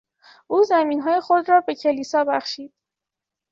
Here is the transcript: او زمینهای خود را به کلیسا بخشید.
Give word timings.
او 0.47 0.63
زمینهای 0.63 1.21
خود 1.21 1.49
را 1.49 1.61
به 1.61 1.75
کلیسا 1.75 2.23
بخشید. 2.23 2.73